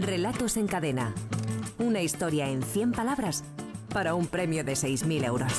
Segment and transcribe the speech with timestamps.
[0.00, 1.14] Relatos en cadena.
[1.78, 3.44] Una historia en 100 palabras
[3.94, 5.50] para un premio de 6.000 euros.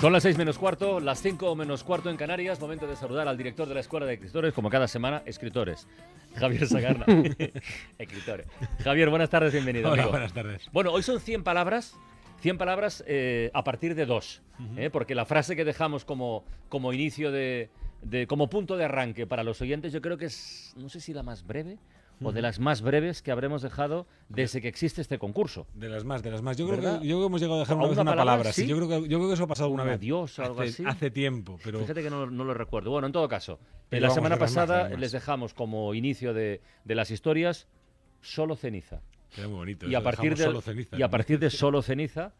[0.00, 2.58] Son las 6 menos cuarto, las 5 menos cuarto en Canarias.
[2.58, 5.86] Momento de saludar al director de la Escuela de Escritores, como cada semana, escritores.
[6.36, 7.04] Javier Sagarna.
[7.98, 8.46] escritores.
[8.82, 9.90] Javier, buenas tardes, bienvenido.
[9.90, 10.12] Hola, amigo.
[10.12, 10.70] buenas tardes.
[10.72, 11.98] Bueno, hoy son 100 palabras.
[12.40, 14.42] 100 palabras eh, a partir de dos,
[14.76, 14.90] ¿eh?
[14.90, 17.70] porque la frase que dejamos como, como inicio de,
[18.02, 21.12] de- como punto de arranque para los oyentes, yo creo que es, no sé si
[21.12, 21.78] la más breve
[22.20, 25.68] o de las más breves que habremos dejado desde que existe este concurso.
[25.74, 26.56] De las más, de las más.
[26.56, 28.32] Yo creo, que, yo creo que hemos llegado a dejar ¿A una vez una palabra?
[28.32, 28.52] palabra.
[28.52, 28.62] sí.
[28.62, 28.66] ¿Sí?
[28.68, 29.98] Yo, creo que, yo creo que eso ha pasado alguna Un vez.
[29.98, 30.84] adiós o algo hace, así.
[30.84, 32.90] Hace tiempo, pero Fíjate que no, no lo recuerdo.
[32.90, 34.98] Bueno, en todo caso, Pero la semana pasada más.
[34.98, 37.68] les dejamos como inicio de, de las historias
[38.20, 39.00] solo ceniza.
[39.36, 39.88] Era muy bonito.
[39.88, 41.10] Y a, partir de, solo ceniza, y a ¿no?
[41.10, 42.32] partir de solo ceniza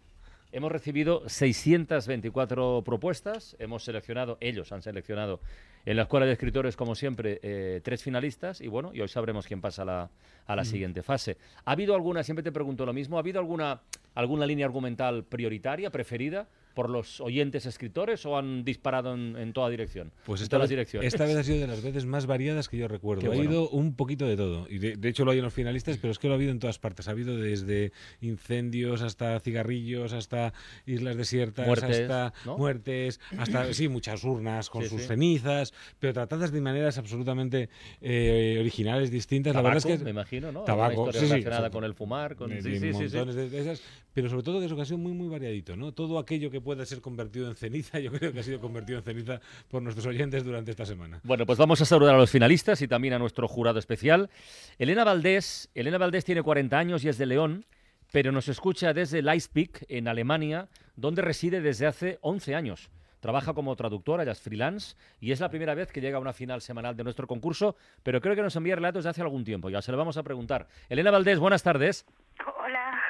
[0.52, 3.56] hemos recibido 624 propuestas.
[3.58, 5.40] Hemos seleccionado, ellos han seleccionado
[5.84, 8.60] en la Escuela de Escritores, como siempre, eh, tres finalistas.
[8.60, 10.10] Y bueno, y hoy sabremos quién pasa a la,
[10.46, 11.36] a la siguiente fase.
[11.64, 13.80] ¿Ha habido alguna, siempre te pregunto lo mismo, ¿ha habido alguna,
[14.14, 16.48] alguna línea argumental prioritaria, preferida?
[16.78, 20.12] Por los oyentes escritores o han disparado en, en toda dirección?
[20.24, 21.12] Pues en esta todas vez, las direcciones.
[21.12, 23.22] esta vez ha sido de las veces más variadas que yo recuerdo.
[23.22, 23.42] Qué Ha bueno.
[23.42, 24.68] habido un poquito de todo.
[24.70, 26.52] Y de, de hecho lo hay en los finalistas, pero es que lo ha habido
[26.52, 27.08] en todas partes.
[27.08, 27.90] Ha habido desde
[28.20, 30.52] incendios hasta cigarrillos, hasta
[30.86, 32.56] islas desiertas, Muertes, hasta ¿no?
[32.56, 35.08] muertes, hasta sí, muchas urnas con Sí, sus sí.
[35.08, 39.52] cenizas, pero tratadas de maneras absolutamente eh, originales, distintas.
[39.52, 40.62] La verdad es que me imagino, ¿no?
[40.62, 42.50] Tabaco, Alguna historia sí, relacionada con el fumar, con...
[42.50, 43.16] de- sí, de sí, sí, sí.
[43.16, 43.82] montones de- de esas,
[44.20, 45.92] pero sobre todo que es ocasión muy muy variadito, ¿no?
[45.92, 49.04] Todo aquello que pueda ser convertido en ceniza, yo creo que ha sido convertido en
[49.04, 51.20] ceniza por nuestros oyentes durante esta semana.
[51.22, 54.30] Bueno, pues vamos a saludar a los finalistas y también a nuestro jurado especial.
[54.78, 57.64] Elena Valdés, Elena Valdés tiene 40 años y es de León,
[58.12, 62.90] pero nos escucha desde Leipzig, en Alemania, donde reside desde hace 11 años.
[63.20, 66.32] Trabaja como traductora, ella es freelance y es la primera vez que llega a una
[66.32, 69.70] final semanal de nuestro concurso, pero creo que nos envía relatos de hace algún tiempo.
[69.70, 70.68] Ya se lo vamos a preguntar.
[70.88, 72.06] Elena Valdés, buenas tardes.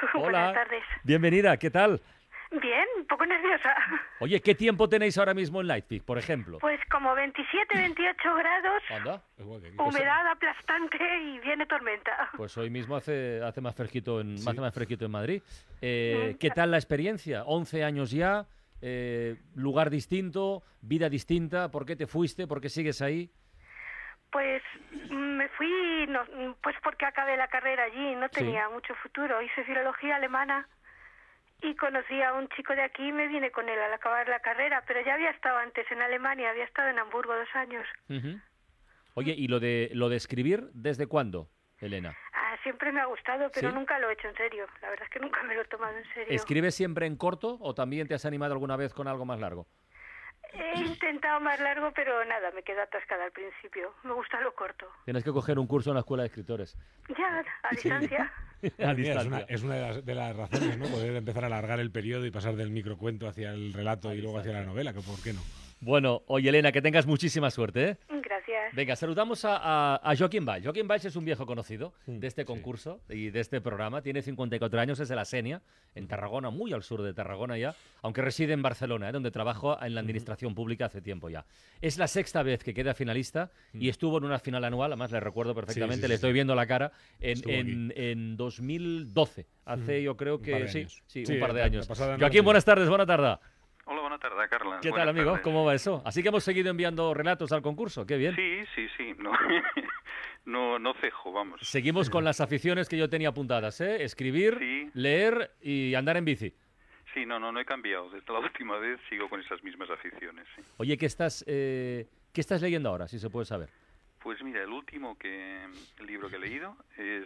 [0.15, 0.83] Hola, buenas tardes.
[1.03, 2.01] Bienvenida, ¿qué tal?
[2.51, 3.75] Bien, un poco nerviosa.
[4.19, 6.57] Oye, ¿qué tiempo tenéis ahora mismo en Leipzig, por ejemplo?
[6.59, 9.21] Pues como 27, 28 grados, Anda.
[9.77, 12.29] Humedad aplastante y viene tormenta.
[12.35, 14.49] Pues hoy mismo hace, hace más fresquito en Sí.
[14.49, 15.43] hace más fresquito en Madrid.
[15.81, 16.37] Eh, Mm.
[16.39, 17.43] ¿Qué tal la experiencia?
[17.45, 18.47] 11 años ya,
[18.81, 21.69] eh, lugar distinto, vida distinta.
[21.69, 22.47] ¿Por qué te fuiste?
[22.47, 23.29] ¿Por qué sigues ahí?
[24.31, 24.61] Pues
[25.09, 26.23] me fui, no,
[26.61, 28.35] pues porque acabé la carrera allí, no Sí.
[28.35, 29.41] tenía mucho futuro.
[29.41, 30.67] Hice filología alemana
[31.61, 34.39] y conocí a un chico de aquí y me vine con él al acabar la
[34.39, 37.87] carrera, pero ya había estado antes en Alemania, había estado en Hamburgo dos años.
[39.15, 42.15] Oye, ¿y lo de lo de escribir desde cuándo, Elena?
[42.33, 43.75] Ah, siempre me ha gustado, pero ¿Sí?
[43.75, 44.67] nunca lo he hecho en serio.
[44.81, 46.33] La verdad es que nunca me lo he tomado en serio.
[46.33, 49.67] ¿Escribes siempre en corto o también te has animado alguna vez con algo más largo?
[50.53, 53.93] He intentado más largo, pero nada, me quedé atascada al principio.
[54.03, 54.85] Me gusta lo corto.
[55.05, 56.75] Tienes que coger un curso en la escuela de escritores.
[57.17, 58.31] Ya, a distancia.
[58.83, 59.45] A Mira, es, una, distancia.
[59.55, 60.85] es una de las, de las razones, ¿no?
[60.87, 64.39] Poder empezar a alargar el periodo y pasar del microcuento hacia el relato y luego
[64.39, 65.39] hacia la novela, que por qué no.
[65.81, 67.97] Bueno, oye Elena, que tengas muchísima suerte, ¿eh?
[68.21, 68.75] Gracias.
[68.75, 70.63] Venga, saludamos a, a, a Joaquín Valls.
[70.65, 72.45] Joaquín Valls es un viejo conocido de este sí.
[72.45, 74.01] concurso y de este programa.
[74.01, 75.61] Tiene 54 años, es de la Senia,
[75.95, 79.11] en Tarragona, muy al sur de Tarragona ya, aunque reside en Barcelona, ¿eh?
[79.13, 81.45] donde trabajo en la administración pública hace tiempo ya.
[81.81, 85.19] Es la sexta vez que queda finalista y estuvo en una final anual, además le
[85.21, 86.33] recuerdo perfectamente, sí, le sí, estoy sí.
[86.33, 86.91] viendo la cara,
[87.21, 89.47] en, en, en 2012.
[89.65, 91.87] Hace yo creo que sí, sí, Sí, un par de años.
[91.87, 92.39] Joaquín, sí.
[92.41, 93.37] buenas tardes, buena tarde.
[93.91, 94.75] Hola, buenas tardes, Carla.
[94.81, 95.31] ¿Qué tal, Buenas amigo?
[95.31, 95.43] tardes.
[95.43, 96.03] ¿Cómo va eso?
[96.05, 98.35] Así que hemos seguido enviando relatos al concurso, qué bien.
[98.35, 99.13] Sí, sí, sí.
[99.17, 99.31] No,
[100.45, 101.59] no, no cejo, vamos.
[101.63, 104.03] Seguimos con las aficiones que yo tenía apuntadas, ¿eh?
[104.03, 104.91] Escribir, Sí.
[104.93, 106.53] leer y andar en bici.
[107.15, 108.11] Sí, no, no, no he cambiado.
[108.11, 110.45] Desde la última vez sigo con esas mismas aficiones.
[110.55, 110.61] sí.
[110.77, 113.69] Oye, ¿qué estás, eh, ¿qué estás leyendo ahora, si se puede saber?
[114.21, 115.63] Pues mira, el último que,
[115.97, 117.25] el libro que he leído es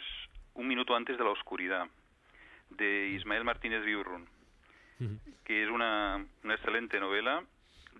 [0.53, 1.87] Un minuto antes de la oscuridad,
[2.69, 4.29] de Ismael Martínez Viurrun,
[5.43, 7.43] que es una, una excelente novela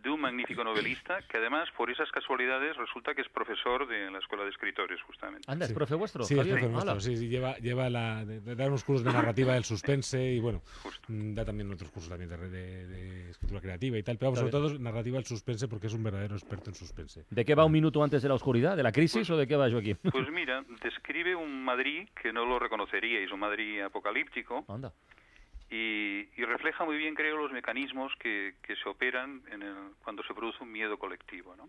[0.01, 4.17] de un magnífico novelista que además, por esas casualidades, resulta que es profesor de la
[4.19, 5.49] Escuela de Escritores, justamente.
[5.49, 5.75] Anda, ¿es Sí.
[5.75, 6.23] profe vuestro?
[6.25, 9.13] Sí, es profe nuestro, sí, sí, lleva, lleva la, de, de dar unos cursos de
[9.13, 11.05] narrativa del suspense y bueno, Justo.
[11.07, 14.51] mm, da también otros cursos también de, de- de escritura creativa y tal, pero sobre
[14.51, 17.23] todo narrativa del suspense porque es un verdadero experto en suspense.
[17.29, 18.75] ¿De qué va un minuto antes de la oscuridad?
[18.75, 19.97] ¿De la crisis o de qué va, Joaquín?
[20.11, 24.91] Pues mira, describe un Madrid que no lo reconoceríais, un Madrid apocalíptico, Anda.
[25.73, 30.21] Y, y refleja muy bien, creo, los mecanismos que, que se operan en el- cuando
[30.21, 31.67] se produce un miedo colectivo, ¿no?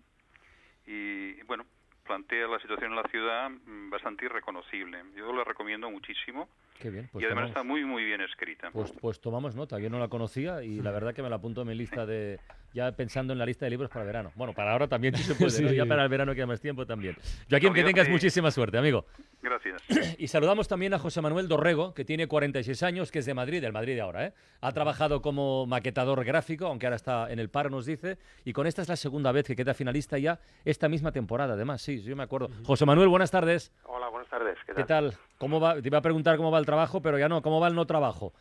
[0.87, 1.65] Y, bueno,
[2.05, 5.03] plantea la situación en la ciudad mm, bastante irreconocible.
[5.17, 6.51] Yo lo recomiendo muchísimo.
[6.79, 7.09] Qué bien.
[7.13, 8.71] Pues y además tomamos- está muy, muy bien escrita.
[8.73, 11.63] Pues, pues tomamos nota, yo no la conocía y la verdad que me la apunto
[11.63, 12.39] en mi lista de.
[12.75, 14.33] Ya pensando en la lista de libros para verano.
[14.35, 15.73] Bueno, para ahora también se puede, ¿no?
[15.73, 17.15] Ya para el verano queda más tiempo también.
[17.49, 18.13] Joaquín, que Amigo, tengas sí.
[18.13, 19.07] muchísima suerte, amigo.
[19.41, 19.81] Gracias.
[20.19, 23.61] Y saludamos también a José Manuel Dorrego, que tiene 46 años, que es de Madrid,
[23.63, 24.33] del Madrid de ahora, ¿eh?
[24.61, 28.67] Ha trabajado como maquetador gráfico, aunque ahora está en el paro, nos dice, y con
[28.67, 32.05] esta es la segunda vez que queda finalista ya esta misma temporada, además, sí, sí,
[32.09, 32.49] yo me acuerdo.
[32.65, 33.73] José Manuel, buenas tardes.
[33.85, 34.04] Hola,
[34.35, 34.59] tardes.
[34.67, 34.77] ¿Qué tal?
[34.77, 35.15] ¿Qué tal?
[35.39, 35.81] ¿Cómo va?
[35.81, 37.87] Te iba a preguntar cómo va el trabajo, pero ya no, ¿cómo va el no
[37.87, 38.33] trabajo?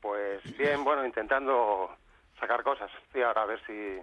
[0.00, 1.90] Pues bien, bueno, intentando
[2.38, 2.90] sacar cosas.
[3.06, 3.98] Estoy ahora a ver si,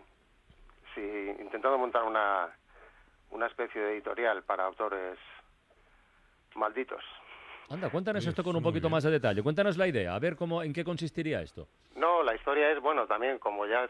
[0.94, 1.02] si
[1.42, 2.48] intentando montar una,
[3.32, 5.18] una especie de editorial para autores
[6.56, 7.04] malditos.
[7.70, 9.44] Anda, cuéntanos Oye, esto con un poquito más de detalle.
[9.44, 11.68] Cuéntanos la idea, a ver cómo, en qué consistiría esto.
[11.96, 13.90] No, la historia es, bueno, también como ya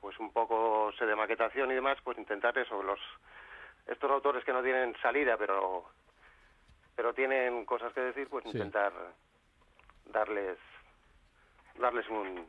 [0.00, 2.98] pues un poco sé de maquetación y demás, pues intentar eso, los
[3.86, 5.84] estos autores que no tienen salida, pero
[6.96, 8.50] pero tienen cosas que decir, pues Sí.
[8.50, 8.92] intentar
[10.06, 10.58] darles
[11.78, 12.46] darles un,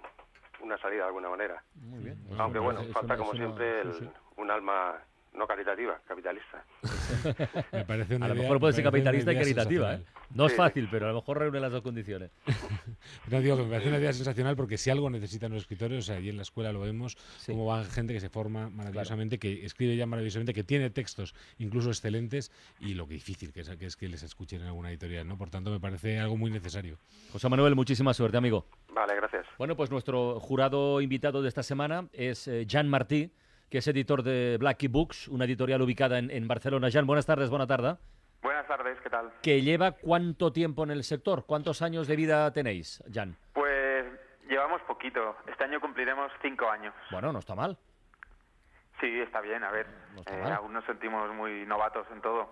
[0.59, 1.63] una salida de alguna manera.
[1.75, 2.18] Muy bien.
[2.38, 5.00] Aunque bueno, falta como siempre el- un alma
[5.38, 6.64] no caritativa, capitalista.
[7.72, 10.04] Me parece una A lo idea- mejor puede me ser capitalista y caritativa, ¿eh?
[10.34, 10.58] No es Sí.
[10.58, 12.32] fácil, pero a lo mejor reúne las dos condiciones.
[13.30, 16.02] No digo que me parece una idea sensacional porque si algo necesitan los escritores, o
[16.02, 17.52] sea, allí en la escuela lo vemos, Sí.
[17.52, 21.90] cómo va gente que se forma maravillosamente, que escribe ya maravillosamente, que tiene textos incluso
[21.90, 25.28] excelentes y lo que difícil que es, que es que les escuchen en alguna editorial,
[25.28, 25.38] ¿no?
[25.38, 26.98] Por tanto, me parece algo muy necesario.
[27.31, 28.68] José Manuel, muchísima suerte, amigo.
[28.94, 29.46] Vale, gracias.
[29.58, 33.31] Bueno, pues nuestro jurado invitado de esta semana es eh, Jan Martí,
[33.70, 36.90] que es editor de Blackie Books, una editorial ubicada en, en Barcelona.
[36.92, 37.98] Jan, buenas tardes, buena tarde.
[38.42, 39.32] Buenas tardes, ¿qué tal?
[39.42, 41.46] ¿Que lleva cuánto tiempo en el sector?
[41.46, 43.36] ¿Cuántos años de vida tenéis, Jan?
[43.54, 44.06] Pues
[44.48, 45.36] llevamos poquito.
[45.48, 46.94] Este año cumpliremos cinco años.
[47.12, 47.78] Bueno, no está mal.
[49.00, 49.88] Sí, está bien, a ver.
[50.14, 50.54] No está eh, mal.
[50.54, 52.50] aún nos sentimos muy novatos en todo.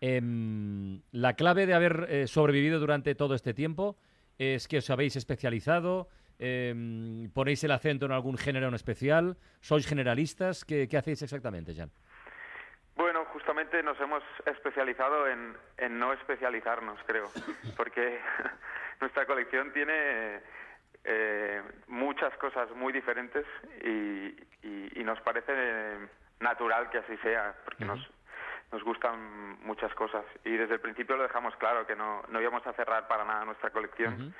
[0.00, 3.96] Em, la clave de haber eh, sobrevivido durante todo este tiempo
[4.38, 6.08] es que os habéis especializado,
[6.40, 10.64] em, ponéis el acento en algún género en especial, sois generalistas.
[10.64, 11.90] ¿Qué, qué hacéis exactamente, Jan?
[12.96, 17.30] Bueno, justamente nos hemos especializado en, en no especializarnos, creo,
[17.76, 18.18] porque
[19.00, 20.40] nuestra colección tiene
[21.04, 23.44] eh, muchas cosas muy diferentes
[23.84, 24.34] y,
[24.66, 25.52] y- y nos parece
[26.40, 28.00] natural que así sea, porque nos,
[28.72, 30.24] nos gustan muchas cosas.
[30.44, 33.44] Y desde el principio lo dejamos claro, que no, no íbamos a cerrar para nada
[33.44, 34.34] nuestra colección.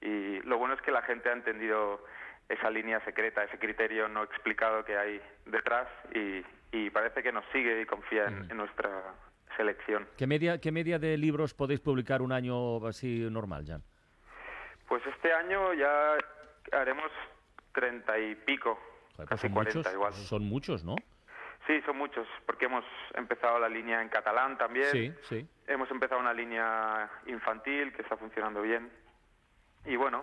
[0.00, 2.04] Y lo bueno es que la gente ha entendido
[2.48, 6.42] esa línea secreta, ese criterio no explicado que hay detrás y,
[6.72, 9.14] y parece que nos sigue y confía en, en nuestra
[9.56, 10.06] selección.
[10.16, 13.82] ¿Qué media, ¿Qué media de libros podéis publicar un año así normal, Jan?
[14.86, 16.16] Pues este año ya
[16.72, 17.10] haremos
[17.72, 18.74] treinta y pico,
[19.16, 20.12] Joder, pues casi cuarenta igual.
[20.14, 20.96] Son muchos, ¿no?
[21.66, 22.84] Sí, son muchos, porque hemos
[23.14, 24.90] empezado la línea en catalán también.
[24.90, 25.46] Sí, sí.
[25.66, 28.90] Hemos empezado una línea infantil que está funcionando bien.
[29.86, 30.22] Y bueno,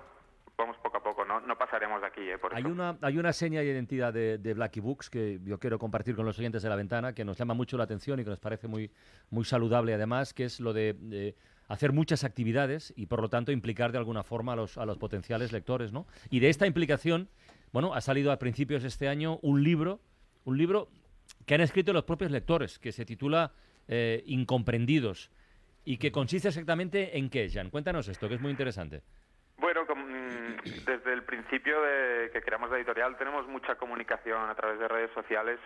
[0.57, 2.37] vamos poco a poco, no, no pasaremos de aquí, ¿eh?
[2.37, 2.69] Por Hay eso.
[2.69, 6.25] una, hay una seña de identidad de, de Blackie Books que yo quiero compartir con
[6.25, 8.67] los oyentes de la ventana, que nos llama mucho la atención y que nos parece
[8.67, 8.91] muy,
[9.29, 11.35] muy saludable además, que es lo de, de
[11.67, 14.97] hacer muchas actividades y por lo tanto implicar de alguna forma a los, a los
[14.97, 15.91] potenciales lectores.
[15.91, 16.05] ¿no?
[16.29, 17.27] Y de esta implicación,
[17.71, 19.99] bueno, ha salido a principios de este año un libro,
[20.45, 20.89] un libro
[21.45, 23.51] que han escrito los propios lectores, que se titula
[23.87, 25.31] eh, Incomprendidos
[25.83, 27.69] y que consiste exactamente en qué, Jan.
[27.69, 29.03] Cuéntanos esto, que es muy interesante.
[29.57, 34.79] Bueno, mm, desde el principio de que creamos la editorial tenemos mucha comunicación a través
[34.79, 35.59] de redes sociales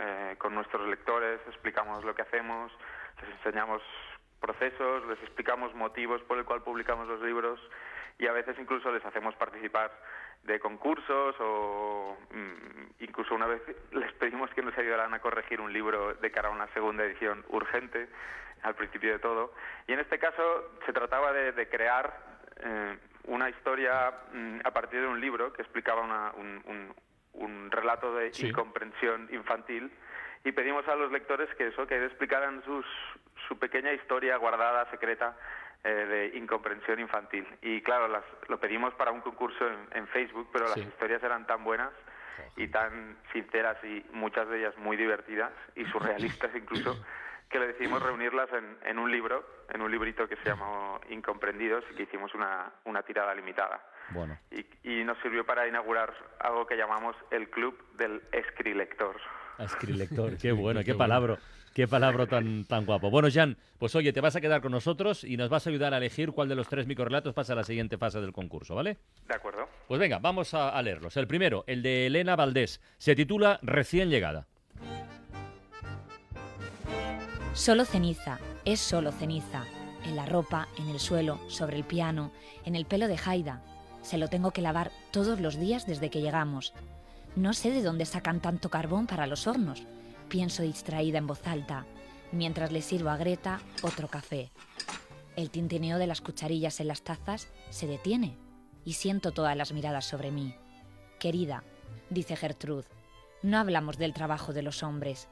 [0.00, 2.72] eh, con nuestros lectores, explicamos lo que hacemos,
[3.20, 3.82] les enseñamos
[4.40, 7.60] procesos, les explicamos motivos por el cual publicamos los libros
[8.18, 9.90] y a veces incluso les hacemos participar
[10.44, 15.72] de concursos o mm, incluso una vez les pedimos que nos ayudaran a corregir un
[15.72, 18.08] libro de cara a una segunda edición urgente
[18.62, 19.52] al principio de todo.
[19.88, 25.00] Y en este caso se trataba de, de crear eh, una historia mm, a partir
[25.00, 26.94] de un libro que explicaba una- un, un-
[27.34, 28.48] un relato de Sí.
[28.48, 29.90] incomprensión infantil
[30.44, 32.86] y pedimos a los lectores que eso, que explicaran sus,
[33.48, 35.36] su pequeña historia guardada, secreta,
[35.84, 35.88] eh,
[36.32, 37.46] de incomprensión infantil.
[37.62, 40.80] Y claro, las- lo pedimos para un concurso en, en Facebook, pero Sí.
[40.80, 41.90] las historias eran tan buenas
[42.56, 46.94] y tan sinceras y muchas de ellas muy divertidas y surrealistas incluso,
[47.48, 51.84] que le decidimos reunirlas en, en un libro, en un librito que se llamó Incomprendidos
[51.92, 53.80] y que hicimos una, una tirada limitada.
[54.10, 54.38] Bueno.
[54.50, 54.66] Y,
[55.00, 59.16] y nos sirvió para inaugurar algo que llamamos el Club del Escrilector.
[59.58, 60.98] Escrilector, qué bueno, qué qué bueno.
[60.98, 61.38] palabra,
[61.74, 63.10] qué palabra tan, tan guapo.
[63.10, 65.94] Bueno, Jan, pues oye, te vas a quedar con nosotros y nos vas a ayudar
[65.94, 68.98] a elegir cuál de los tres microrelatos pasa a la siguiente fase del concurso, ¿vale?
[69.26, 69.68] ¿De acuerdo?
[69.88, 71.16] Pues venga, vamos a, a leerlos.
[71.16, 74.46] El primero, el de Elena Valdés, se titula Recién llegada.
[77.56, 79.64] Solo ceniza, es solo ceniza.
[80.04, 82.30] En la ropa, en el suelo, sobre el piano,
[82.66, 83.62] en el pelo de Haida.
[84.02, 86.74] Se lo tengo que lavar todos los días desde que llegamos.
[87.34, 89.84] No sé de dónde sacan tanto carbón para los hornos.
[90.28, 91.86] Pienso distraída en voz alta,
[92.30, 94.50] mientras le sirvo a Greta otro café.
[95.34, 98.36] El tintineo de las cucharillas en las tazas se detiene
[98.84, 100.54] y siento todas las miradas sobre mí.
[101.18, 101.64] Querida,
[102.10, 102.86] dice Gertrude,
[103.42, 105.28] no hablamos del trabajo de los hombres.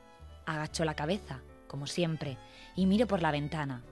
[0.46, 1.42] Agacho la cabeza,
[1.74, 2.38] como siempre,
[2.76, 3.82] y miro por la ventana.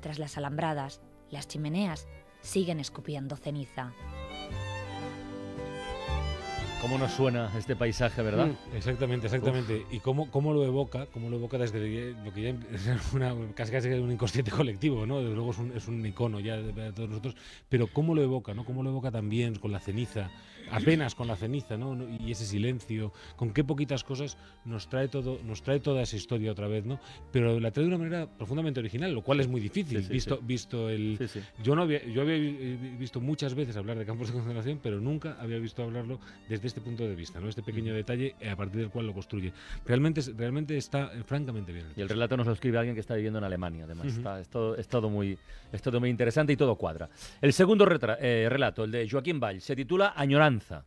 [0.00, 1.00] Tras las alambradas,
[1.30, 2.08] las chimeneas
[2.40, 3.92] siguen escupiendo ceniza.
[6.82, 8.48] ¿Cómo nos suena este paisaje, verdad?
[8.48, 9.86] Mm, exactamente, exactamente.
[9.92, 13.70] Y cómo, cómo lo evoca, cómo lo evoca desde lo que ya es una, casi
[13.70, 15.20] casi un inconsciente colectivo, ¿no?
[15.20, 17.36] Desde luego es un, es un icono ya de, todos nosotros,
[17.68, 18.64] pero cómo lo evoca, ¿no?
[18.64, 20.32] Cómo lo evoca también con la ceniza,
[20.72, 21.96] apenas con la ceniza, ¿no?
[22.18, 26.50] Y ese silencio, con qué poquitas cosas nos trae todo, nos trae toda esa historia
[26.50, 26.98] otra vez, ¿no?
[27.30, 30.88] Pero la trae de una manera profundamente original, lo cual es muy difícil, visto, visto
[30.88, 31.30] el.
[31.62, 32.36] Yo no había, yo había
[32.98, 36.80] visto muchas veces hablar de campos de concentración, pero nunca había visto hablarlo desde este
[36.80, 37.48] punto de vista, ¿no?
[37.48, 39.52] Este pequeño detalle eh, a partir del cual lo construye.
[39.84, 41.86] Realmente, realmente está eh, francamente bien.
[41.96, 44.06] Y el relato nos lo escribe alguien que está viviendo en Alemania, además.
[44.06, 45.38] está, es, todo, es, todo, muy,
[45.70, 47.10] es todo muy interesante y todo cuadra.
[47.40, 47.86] El segundo
[48.20, 50.84] eh, relato, el de Joaquín Vall, se titula Añoranza.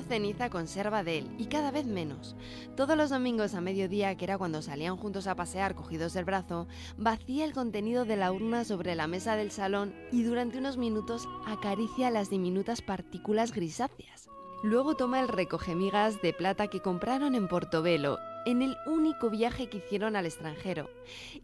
[0.00, 2.36] Ceniza conserva de él, y cada vez menos.
[2.76, 6.66] Todos los domingos a mediodía, que era cuando salían juntos a pasear cogidos del brazo,
[6.96, 11.28] vacía el contenido de la urna sobre la mesa del salón y durante unos minutos
[11.46, 14.28] acaricia las diminutas partículas grisáceas.
[14.62, 19.78] Luego toma el recogemigas de plata que compraron en Portobelo, en el único viaje que
[19.78, 20.90] hicieron al extranjero,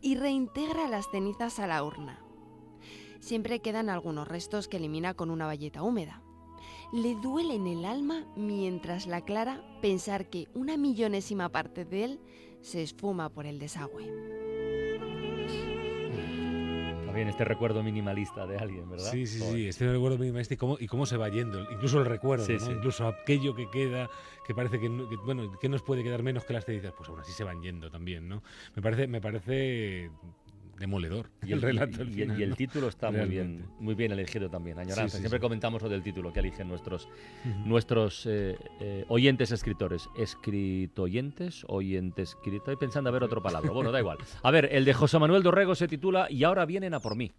[0.00, 2.18] y reintegra las cenizas a la urna.
[3.20, 6.23] Siempre quedan algunos restos que elimina con una valleta húmeda
[6.92, 12.20] le duele en el alma mientras la clara pensar que una millonésima parte de él
[12.60, 14.04] se esfuma por el desagüe.
[17.06, 19.10] También este recuerdo minimalista de alguien, ¿verdad?
[19.10, 22.06] Sí, sí, sí, este recuerdo minimalista y cómo, y cómo se va yendo, incluso el
[22.06, 24.10] recuerdo, incluso aquello que queda,
[24.44, 27.30] que parece que, bueno, que nos puede quedar menos que las cenizas, pues aún así
[27.30, 28.42] se van yendo también, ¿no?
[28.74, 30.10] Me parece, me parece
[30.78, 32.04] demoledor y el, relato.
[32.04, 35.18] Y, el, título está muy bien, muy bien elegido también, Añoranza.
[35.18, 37.08] Siempre comentamos lo del título que eligen nuestros,
[37.64, 40.08] nuestros eh, eh, oyentes escritores.
[40.16, 42.54] Escritoyentes, oyentes, escritor.
[42.58, 43.70] Estoy pensando a ver otra palabra.
[43.70, 44.18] Bueno, da igual.
[44.42, 47.32] A ver, el de José Manuel Dorrego se titula Y ahora vienen a por mí.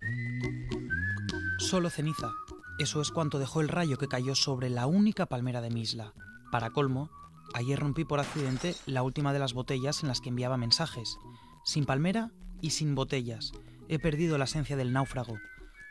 [1.57, 2.31] Solo ceniza.
[2.77, 6.13] Eso es cuanto dejó el rayo que cayó sobre la única palmera de mi isla.
[6.51, 7.09] Para colmo,
[7.53, 11.17] ayer rompí por accidente la última de las botellas en las que enviaba mensajes.
[11.63, 12.31] Sin palmera
[12.61, 13.51] y sin botellas.
[13.87, 15.37] He perdido la esencia del náufrago,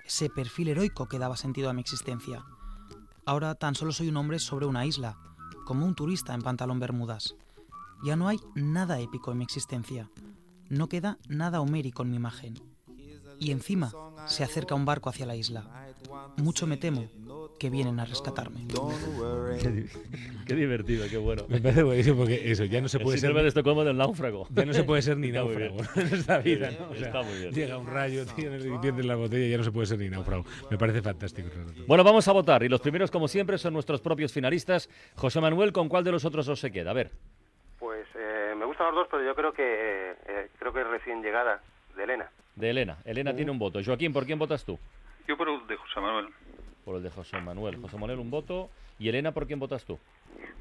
[0.04, 2.44] ese perfil heroico que daba sentido a mi existencia.
[3.26, 5.18] Ahora tan solo soy un hombre sobre una isla,
[5.64, 7.36] como un turista en pantalón bermudas.
[8.04, 10.10] Ya no hay nada épico en mi existencia.
[10.68, 12.54] No queda nada homérico en mi imagen.
[13.38, 13.92] Y encima
[14.26, 15.88] se acerca un barco hacia la isla.
[16.36, 17.08] Mucho me temo
[17.58, 18.66] que vienen a rescatarme.
[20.46, 21.44] qué, divertido, qué bueno.
[21.48, 23.32] Me parece buenísimo porque eso, ya no se puede ser.
[23.32, 24.46] de Estocolmo del náufrago.
[24.50, 26.70] Ya no se puede ser ni náufrago en esta vida.
[26.78, 26.94] ¿no?
[26.94, 27.52] Está muy bien.
[27.52, 30.08] Llega un rayo, tío, y pierdes la botella y ya no se puede ser ni
[30.08, 30.44] náufrago.
[30.70, 31.48] Me parece fantástico.
[31.86, 34.88] Bueno, vamos a votar y los primeros, como siempre, son nuestros propios finalistas.
[35.16, 36.90] José Manuel, ¿con cuál de los otros dos se queda?
[36.90, 37.10] A ver.
[37.78, 41.22] Pues eh, me gustan los dos, pero yo creo que eh, creo que es recién
[41.22, 41.60] llegada
[41.96, 42.30] de Elena.
[42.56, 42.98] De Elena.
[43.04, 43.80] Elena tiene un voto.
[43.84, 44.78] Joaquín, ¿por quién votas tú?
[45.26, 46.28] Yo por el de José Manuel
[46.84, 47.76] por el de José Manuel.
[47.80, 48.70] José Manuel, un voto.
[48.98, 49.98] ¿Y Elena, por quién votas tú?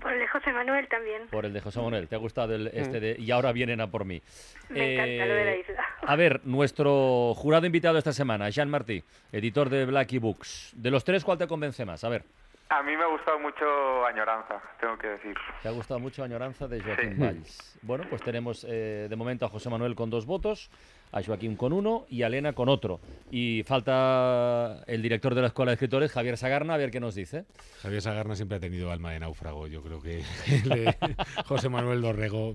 [0.02, 1.28] Por el de José Manuel también.
[1.28, 2.08] Por el de José Manuel.
[2.08, 4.22] ¿Te ha gustado el, este de y ahora vienen a por mí?
[4.70, 5.86] Me encanta lo de la isla.
[6.02, 10.74] A ver, nuestro jurado invitado esta semana, Jean Martí, editor de Blacky Books.
[10.76, 12.04] De los tres, ¿cuál te convence más?
[12.04, 12.24] A ver.
[12.70, 15.36] A mí me ha gustado mucho Añoranza, tengo que decir.
[15.62, 17.78] ¿Te ha gustado mucho Añoranza de Joaquín Valls?
[17.84, 20.72] Bueno, pues tenemos eh, de momento a José Manuel con dos votos,
[21.14, 23.00] a Joaquín con uno y a Elena con otro.
[23.32, 27.16] Y falta el director de la Escuela de Escritores, Javier Sagarna, a ver qué nos
[27.16, 27.46] dice.
[27.82, 29.68] Javier Sagarna siempre ha tenido alma de náufrago.
[29.68, 30.24] Yo creo que
[31.46, 32.54] José Manuel Dorrego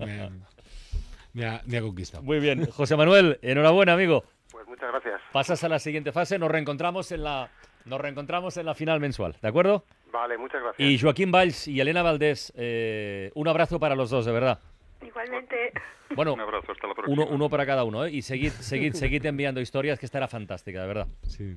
[1.33, 2.25] me ha, conquistado.
[2.25, 2.67] Muy bien.
[2.67, 4.25] José Manuel, enhorabuena, amigo.
[4.51, 5.21] Pues muchas gracias.
[5.33, 6.39] Pasas a la siguiente fase.
[6.39, 7.51] Nos reencontramos en la,
[7.85, 9.37] nos reencontramos en la final mensual.
[9.41, 9.85] ¿De acuerdo?
[10.13, 10.89] Vale, muchas gracias.
[10.89, 14.59] Y Joaquín Valls y Elena Valdés, eh, un abrazo para los dos, de verdad.
[15.07, 15.73] Igualmente.
[16.15, 17.23] Bueno, un abrazo, hasta la próxima.
[17.23, 18.11] Uno, uno para cada uno, ¿eh?
[18.11, 21.09] Y seguid, seguid, seguid enviando historias, que estará fantástica, de verdad.
[21.27, 21.57] Sí.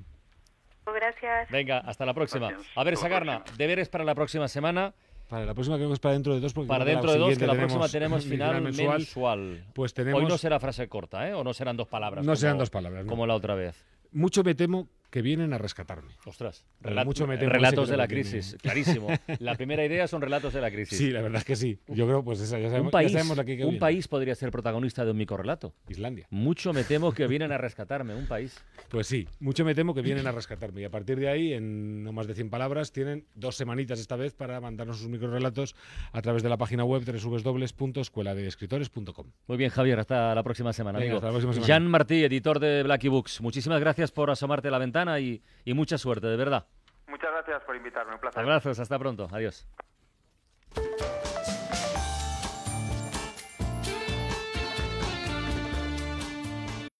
[0.85, 1.49] Gracias.
[1.49, 2.49] Venga, hasta la próxima.
[2.75, 4.93] A ver, Sagarna, deberes para la próxima semana.
[5.29, 6.53] Para la próxima creo que es para dentro de dos.
[6.53, 9.63] Porque para dentro de dos, que la próxima tenemos final mensual.
[9.73, 10.21] Pues tenemos...
[10.21, 11.33] Hoy no será frase corta, ¿eh?
[11.33, 12.25] O no serán dos palabras.
[12.25, 13.05] No serán dos palabras.
[13.05, 13.81] Como la otra vez.
[14.11, 16.13] Mucho me temo que vienen a rescatarme.
[16.25, 19.09] Ostras, Pero relat- mucho me temo relatos de la crisis, clarísimo.
[19.39, 20.97] La primera idea son relatos de la crisis.
[20.97, 21.77] Sí, la verdad es que sí.
[21.89, 23.79] Yo creo, pues esa, ya sabemos, un país, ya sabemos aquí que un viene.
[23.79, 25.73] país podría ser protagonista de un microrelato.
[25.89, 26.25] Islandia.
[26.29, 28.57] Mucho me temo que vienen a rescatarme, un país.
[28.89, 30.79] Pues sí, mucho me temo que vienen a rescatarme.
[30.81, 34.15] Y a partir de ahí, en no más de 100 palabras, tienen dos semanitas esta
[34.15, 35.75] vez para mandarnos sus microrelatos
[36.13, 39.27] a través de la página web www.escueladeescritores.com.
[39.47, 41.17] Muy bien, Javier, hasta la próxima semana, Venga, amigo.
[41.17, 41.73] hasta la próxima semana.
[41.73, 43.41] Jan Martí, editor de Blacky Books.
[43.41, 46.65] Muchísimas gracias por asomarte a la ventana y, y mucha suerte, de verdad.
[47.07, 48.41] Muchas gracias por invitarme, un placer.
[48.41, 49.27] Abrazos, hasta pronto.
[49.31, 49.67] Adiós.